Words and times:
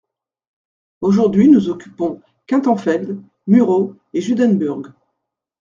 Aujourd'hui 1.01 1.47
nous 1.47 1.69
occupons 1.69 2.23
Kintenfeld, 2.47 3.21
Murau 3.45 3.95
et 4.15 4.21
Jundenburg. 4.21 4.93